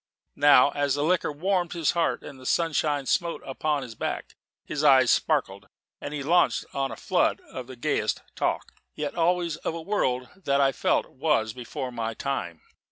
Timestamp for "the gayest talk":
7.67-8.73